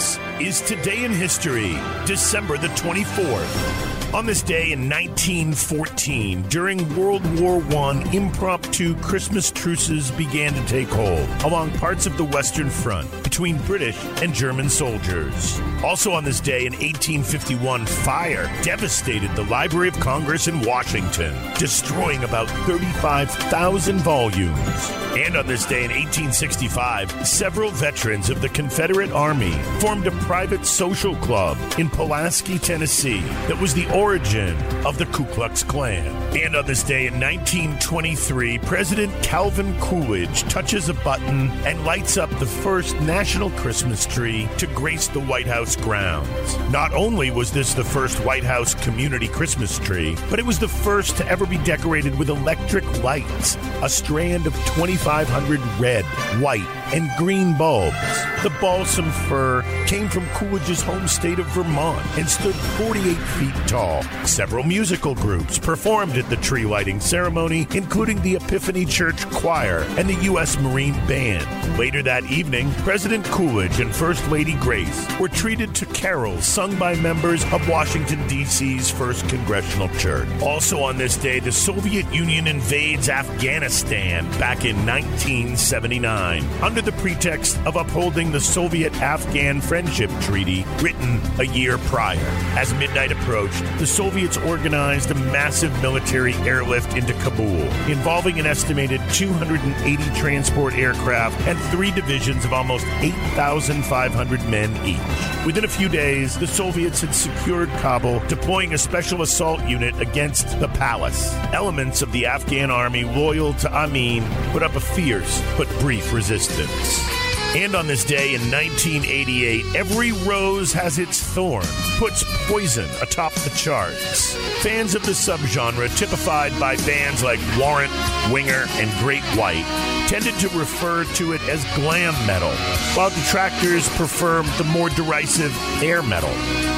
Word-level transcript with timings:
This 0.00 0.18
is 0.40 0.60
Today 0.62 1.04
in 1.04 1.12
History, 1.12 1.76
December 2.06 2.56
the 2.56 2.68
24th. 2.68 4.14
On 4.14 4.24
this 4.24 4.40
day 4.40 4.72
in 4.72 4.88
1914, 4.88 6.40
during 6.48 6.96
World 6.96 7.22
War 7.38 7.62
I, 7.74 8.02
impromptu 8.10 8.96
Christmas 9.02 9.50
truces 9.50 10.10
began 10.12 10.54
to 10.54 10.64
take 10.64 10.88
hold 10.88 11.28
along 11.44 11.72
parts 11.72 12.06
of 12.06 12.16
the 12.16 12.24
Western 12.24 12.70
Front 12.70 13.10
between 13.30 13.58
British 13.58 13.96
and 14.22 14.34
German 14.34 14.68
soldiers. 14.68 15.60
Also 15.84 16.10
on 16.10 16.24
this 16.24 16.40
day 16.40 16.66
in 16.66 16.72
1851, 16.72 17.86
fire 17.86 18.50
devastated 18.64 19.30
the 19.36 19.44
Library 19.44 19.86
of 19.86 20.00
Congress 20.00 20.48
in 20.48 20.60
Washington, 20.62 21.32
destroying 21.56 22.24
about 22.24 22.48
35,000 22.66 23.98
volumes. 23.98 24.90
And 25.16 25.36
on 25.36 25.46
this 25.46 25.64
day 25.64 25.84
in 25.84 25.90
1865, 25.90 27.26
several 27.26 27.70
veterans 27.70 28.30
of 28.30 28.40
the 28.40 28.48
Confederate 28.48 29.12
Army 29.12 29.52
formed 29.78 30.08
a 30.08 30.12
private 30.12 30.66
social 30.66 31.14
club 31.16 31.56
in 31.78 31.88
Pulaski, 31.88 32.58
Tennessee, 32.58 33.20
that 33.46 33.60
was 33.60 33.74
the 33.74 33.88
origin 33.92 34.56
of 34.84 34.98
the 34.98 35.06
Ku 35.06 35.24
Klux 35.26 35.62
Klan. 35.62 36.06
And 36.36 36.56
on 36.56 36.66
this 36.66 36.82
day 36.82 37.06
in 37.06 37.14
1923, 37.14 38.58
President 38.58 39.12
Calvin 39.22 39.78
Coolidge 39.78 40.42
touches 40.44 40.88
a 40.88 40.94
button 40.94 41.50
and 41.64 41.84
lights 41.84 42.16
up 42.16 42.30
the 42.38 42.46
first 42.46 42.98
national 43.00 43.19
Christmas 43.20 44.06
tree 44.06 44.48
to 44.56 44.66
grace 44.68 45.06
the 45.06 45.20
White 45.20 45.46
House 45.46 45.76
grounds. 45.76 46.56
Not 46.70 46.94
only 46.94 47.30
was 47.30 47.52
this 47.52 47.74
the 47.74 47.84
first 47.84 48.18
White 48.24 48.44
House 48.44 48.72
community 48.72 49.28
Christmas 49.28 49.78
tree, 49.78 50.16
but 50.30 50.38
it 50.38 50.46
was 50.46 50.58
the 50.58 50.66
first 50.66 51.18
to 51.18 51.26
ever 51.26 51.44
be 51.44 51.58
decorated 51.58 52.18
with 52.18 52.30
electric 52.30 53.02
lights, 53.02 53.58
a 53.82 53.90
strand 53.90 54.46
of 54.46 54.54
2,500 54.74 55.60
red, 55.78 56.06
white, 56.40 56.66
and 56.94 57.10
green 57.18 57.56
bulbs. 57.58 57.94
The 58.42 58.52
balsam 58.58 59.10
fir 59.28 59.62
came 59.86 60.08
from 60.08 60.26
Coolidge's 60.28 60.80
home 60.80 61.06
state 61.06 61.38
of 61.38 61.46
Vermont 61.48 62.02
and 62.16 62.26
stood 62.26 62.54
48 62.54 63.14
feet 63.14 63.68
tall. 63.68 64.02
Several 64.24 64.64
musical 64.64 65.14
groups 65.14 65.58
performed 65.58 66.16
at 66.16 66.28
the 66.30 66.36
tree 66.36 66.64
lighting 66.64 67.00
ceremony, 67.00 67.66
including 67.74 68.20
the 68.22 68.36
Epiphany 68.36 68.86
Church 68.86 69.28
Choir 69.30 69.84
and 69.98 70.08
the 70.08 70.24
U.S. 70.24 70.58
Marine 70.58 70.94
Band. 71.06 71.78
Later 71.78 72.02
that 72.02 72.24
evening, 72.24 72.70
President 72.78 73.09
Coolidge 73.10 73.80
and 73.80 73.92
First 73.92 74.28
Lady 74.30 74.54
Grace 74.54 75.06
were 75.18 75.28
treated 75.28 75.74
to 75.74 75.86
carols 75.86 76.46
sung 76.46 76.78
by 76.78 76.94
members 76.94 77.42
of 77.52 77.68
Washington, 77.68 78.24
D.C.'s 78.28 78.88
First 78.88 79.28
Congressional 79.28 79.88
Church. 79.98 80.28
Also 80.40 80.80
on 80.80 80.96
this 80.96 81.16
day, 81.16 81.40
the 81.40 81.50
Soviet 81.50 82.06
Union 82.14 82.46
invades 82.46 83.08
Afghanistan 83.08 84.30
back 84.38 84.64
in 84.64 84.76
1979 84.86 86.44
under 86.62 86.80
the 86.80 86.92
pretext 86.92 87.58
of 87.66 87.74
upholding 87.74 88.30
the 88.30 88.38
Soviet 88.38 88.94
Afghan 89.02 89.60
Friendship 89.60 90.10
Treaty 90.20 90.64
written 90.80 91.20
a 91.40 91.44
year 91.44 91.78
prior. 91.78 92.16
As 92.56 92.72
midnight 92.74 93.10
approached, 93.10 93.64
the 93.78 93.86
Soviets 93.88 94.36
organized 94.36 95.10
a 95.10 95.16
massive 95.16 95.72
military 95.82 96.34
airlift 96.34 96.96
into 96.96 97.12
Kabul, 97.14 97.62
involving 97.90 98.38
an 98.38 98.46
estimated 98.46 99.00
280 99.12 100.04
transport 100.14 100.74
aircraft 100.74 101.40
and 101.48 101.58
three 101.72 101.90
divisions 101.90 102.44
of 102.44 102.52
almost 102.52 102.86
8,500 103.00 104.48
men 104.48 104.70
each. 104.86 105.46
Within 105.46 105.64
a 105.64 105.68
few 105.68 105.88
days, 105.88 106.38
the 106.38 106.46
Soviets 106.46 107.00
had 107.00 107.14
secured 107.14 107.70
Kabul, 107.80 108.20
deploying 108.28 108.74
a 108.74 108.78
special 108.78 109.22
assault 109.22 109.66
unit 109.66 109.98
against 110.00 110.60
the 110.60 110.68
palace. 110.68 111.34
Elements 111.52 112.02
of 112.02 112.12
the 112.12 112.26
Afghan 112.26 112.70
army 112.70 113.04
loyal 113.04 113.54
to 113.54 113.72
Amin 113.72 114.22
put 114.52 114.62
up 114.62 114.76
a 114.76 114.80
fierce 114.80 115.42
but 115.56 115.68
brief 115.80 116.12
resistance. 116.12 117.09
And 117.56 117.74
on 117.74 117.88
this 117.88 118.04
day 118.04 118.34
in 118.34 118.42
1988, 118.42 119.74
Every 119.74 120.12
Rose 120.12 120.72
Has 120.72 121.00
Its 121.00 121.20
Thorn 121.20 121.66
puts 121.98 122.22
Poison 122.46 122.88
atop 123.02 123.32
the 123.32 123.50
charts. 123.50 124.36
Fans 124.62 124.94
of 124.94 125.04
the 125.04 125.10
subgenre, 125.10 125.94
typified 125.96 126.52
by 126.60 126.76
bands 126.76 127.24
like 127.24 127.40
Warrant, 127.58 127.92
Winger, 128.30 128.66
and 128.74 128.88
Great 129.00 129.24
White, 129.36 129.66
tended 130.06 130.34
to 130.36 130.48
refer 130.56 131.02
to 131.14 131.32
it 131.32 131.42
as 131.48 131.64
glam 131.74 132.14
metal, 132.24 132.52
while 132.94 133.10
detractors 133.10 133.88
preferred 133.96 134.44
the 134.56 134.64
more 134.64 134.88
derisive 134.90 135.52
air 135.82 136.04
metal. 136.04 136.30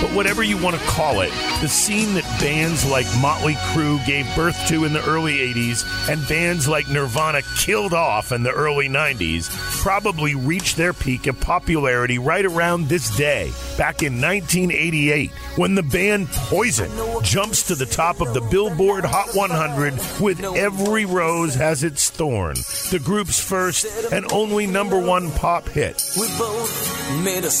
But 0.00 0.14
whatever 0.14 0.44
you 0.44 0.56
want 0.56 0.76
to 0.76 0.86
call 0.86 1.20
it, 1.20 1.32
the 1.60 1.68
scene 1.68 2.14
that 2.14 2.24
bands 2.40 2.88
like 2.88 3.06
Motley 3.20 3.54
Crue 3.54 4.04
gave 4.06 4.24
birth 4.36 4.68
to 4.68 4.84
in 4.84 4.92
the 4.92 5.04
early 5.04 5.38
80s 5.52 5.84
and 6.08 6.26
bands 6.28 6.68
like 6.68 6.88
Nirvana 6.88 7.42
killed 7.58 7.92
off 7.92 8.32
in 8.32 8.44
the 8.44 8.52
early 8.52 8.88
90s 8.88 9.50
probably 9.80 10.34
reached 10.34 10.59
their 10.76 10.92
peak 10.92 11.26
of 11.26 11.40
popularity 11.40 12.18
right 12.18 12.44
around 12.44 12.88
this 12.88 13.14
day, 13.16 13.50
back 13.76 14.02
in 14.02 14.20
1988, 14.20 15.30
when 15.56 15.74
the 15.74 15.82
band 15.82 16.28
Poison 16.28 16.90
jumps 17.22 17.66
to 17.68 17.74
the 17.74 17.86
top 17.86 18.20
of 18.20 18.34
the 18.34 18.40
Billboard 18.40 19.04
Hot 19.04 19.34
100 19.34 19.94
with 20.20 20.42
Every 20.44 21.04
Rose 21.04 21.54
Has 21.54 21.82
Its 21.82 22.10
Thorn, 22.10 22.54
the 22.90 23.00
group's 23.02 23.40
first 23.40 24.12
and 24.12 24.30
only 24.32 24.66
number 24.66 24.98
one 24.98 25.30
pop 25.32 25.68
hit. 25.68 26.02
We 26.18 26.28
both 26.38 27.24
made 27.24 27.44
a 27.44 27.52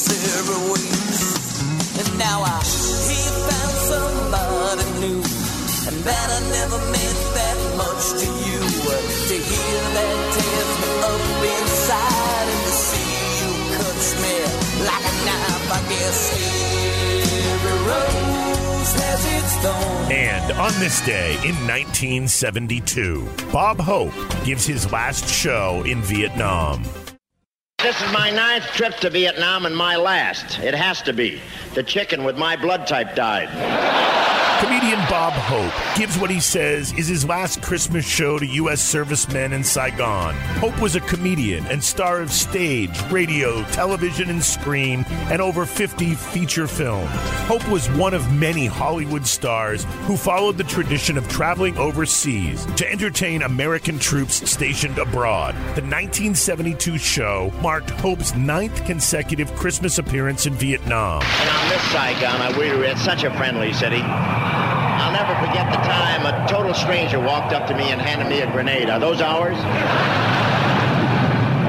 ways, 0.70 1.98
and 1.98 2.18
now 2.18 2.42
I 2.42 2.60
found 3.48 3.76
somebody 3.90 4.84
new, 5.00 5.20
and 5.88 5.96
that 6.04 6.28
I 6.30 6.40
never 6.52 6.78
meant 6.92 7.20
that 7.34 7.56
much 7.76 8.20
to 8.20 8.26
you. 8.26 8.60
Uh, 8.90 9.20
to 9.28 9.36
hear 9.36 9.89
And 20.10 20.52
on 20.52 20.72
this 20.80 21.04
day 21.04 21.34
in 21.44 21.54
1972, 21.66 23.28
Bob 23.52 23.78
Hope 23.78 24.14
gives 24.44 24.66
his 24.66 24.90
last 24.90 25.28
show 25.28 25.82
in 25.84 26.02
Vietnam. 26.02 26.82
This 27.78 28.00
is 28.02 28.12
my 28.12 28.30
ninth 28.30 28.64
trip 28.74 28.96
to 28.98 29.10
Vietnam 29.10 29.64
and 29.64 29.76
my 29.76 29.96
last. 29.96 30.58
It 30.58 30.74
has 30.74 31.00
to 31.02 31.12
be. 31.12 31.40
The 31.74 31.82
chicken 31.82 32.24
with 32.24 32.36
my 32.36 32.56
blood 32.56 32.86
type 32.86 33.14
died. 33.14 33.48
Comedian 34.60 34.98
Bob 35.08 35.32
Hope 35.32 35.96
gives 35.98 36.18
what 36.18 36.28
he 36.28 36.38
says 36.38 36.92
is 36.92 37.08
his 37.08 37.24
last 37.24 37.62
Christmas 37.62 38.04
show 38.04 38.38
to 38.38 38.44
U.S. 38.44 38.82
servicemen 38.82 39.54
in 39.54 39.64
Saigon. 39.64 40.34
Hope 40.58 40.78
was 40.82 40.96
a 40.96 41.00
comedian 41.00 41.66
and 41.68 41.82
star 41.82 42.20
of 42.20 42.30
stage, 42.30 43.00
radio, 43.10 43.62
television, 43.72 44.28
and 44.28 44.44
screen, 44.44 45.06
and 45.30 45.40
over 45.40 45.64
50 45.64 46.14
feature 46.14 46.66
films. 46.66 47.08
Hope 47.48 47.66
was 47.70 47.88
one 47.92 48.12
of 48.12 48.30
many 48.34 48.66
Hollywood 48.66 49.26
stars 49.26 49.84
who 50.02 50.18
followed 50.18 50.58
the 50.58 50.64
tradition 50.64 51.16
of 51.16 51.26
traveling 51.26 51.78
overseas 51.78 52.66
to 52.76 52.86
entertain 52.92 53.40
American 53.40 53.98
troops 53.98 54.48
stationed 54.48 54.98
abroad. 54.98 55.54
The 55.74 55.82
1972 55.88 56.98
show 56.98 57.50
marked 57.62 57.88
Hope's 57.88 58.34
ninth 58.34 58.84
consecutive 58.84 59.54
Christmas 59.56 59.96
appearance 59.96 60.44
in 60.44 60.52
Vietnam. 60.52 61.22
And 61.22 61.48
on 61.48 61.68
this 61.70 61.82
Saigon, 61.90 62.42
I 62.42 62.56
were 62.58 62.84
at 62.84 62.98
such 62.98 63.24
a 63.24 63.34
friendly 63.38 63.72
city. 63.72 64.02
I'll 65.00 65.12
never 65.12 65.34
forget 65.46 65.70
the 65.72 65.78
time 65.78 66.26
a 66.26 66.46
total 66.70 66.86
stranger 66.86 67.18
walked 67.18 67.52
up 67.52 67.66
to 67.66 67.74
me 67.74 67.90
and 67.90 68.00
handed 68.00 68.28
me 68.28 68.42
a 68.42 68.52
grenade. 68.52 68.88
Are 68.88 69.00
those 69.00 69.20
ours? 69.20 69.56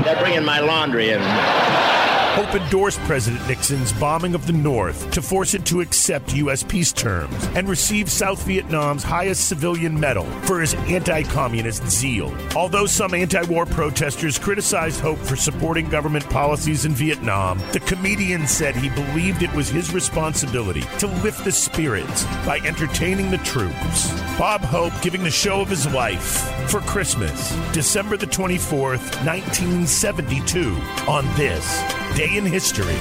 They're 0.06 0.20
bringing 0.20 0.46
my 0.46 0.60
laundry 0.60 1.10
in. 1.10 1.91
Hope 2.32 2.56
endorsed 2.56 3.00
President 3.02 3.46
Nixon's 3.46 3.92
bombing 3.92 4.36
of 4.36 4.48
the 4.48 4.54
North 4.54 5.12
to 5.12 5.22
force 5.22 5.54
it 5.54 5.66
to 5.66 5.82
accept 5.82 6.34
U.S. 6.36 6.64
peace 6.64 6.94
terms 6.94 7.36
and 7.56 7.68
receive 7.68 8.10
South 8.10 8.42
Vietnam's 8.44 9.04
highest 9.04 9.50
civilian 9.50 10.00
medal 10.00 10.24
for 10.44 10.62
his 10.62 10.74
anti 10.74 11.24
communist 11.24 11.86
zeal. 11.90 12.34
Although 12.56 12.86
some 12.86 13.14
anti 13.14 13.42
war 13.44 13.66
protesters 13.66 14.40
criticized 14.40 15.02
Hope 15.02 15.18
for 15.18 15.36
supporting 15.36 15.90
government 15.90 16.24
policies 16.30 16.86
in 16.86 16.94
Vietnam, 16.94 17.60
the 17.74 17.82
comedian 17.82 18.48
said 18.48 18.78
he 18.78 18.88
believed 18.90 19.44
it 19.44 19.54
was 19.54 19.68
his 19.68 19.94
responsibility 19.94 20.84
to 21.00 21.08
lift 21.08 21.44
the 21.44 21.52
spirits 21.52 22.24
by 22.46 22.60
entertaining 22.64 23.30
the 23.30 23.40
troops. 23.40 24.10
Bob 24.38 24.62
Hope 24.62 24.94
giving 25.02 25.24
the 25.24 25.30
show 25.30 25.60
of 25.60 25.68
his 25.68 25.86
life 25.94 26.50
for 26.70 26.80
Christmas, 26.82 27.54
December 27.74 28.16
the 28.16 28.26
24th, 28.26 29.26
1972, 29.26 30.78
on 31.10 31.26
this 31.36 31.82
Day 32.22 32.38
in 32.38 32.46
History. 32.46 33.00